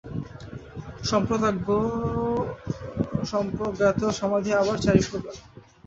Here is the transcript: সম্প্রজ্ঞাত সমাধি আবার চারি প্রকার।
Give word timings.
সম্প্রজ্ঞাত 3.31 4.01
সমাধি 4.13 4.51
আবার 4.61 4.77
চারি 4.85 5.01
প্রকার। 5.09 5.35